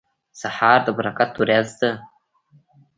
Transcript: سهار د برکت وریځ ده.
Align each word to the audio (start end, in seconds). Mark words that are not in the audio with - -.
سهار 0.39 0.79
د 0.85 0.87
برکت 0.97 1.31
وریځ 1.37 1.69
ده. 1.79 1.91